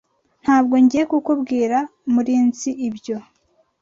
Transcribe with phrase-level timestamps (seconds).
[0.43, 1.77] Ntabwo ngiye kubwira
[2.13, 3.17] Murinzi ibyo.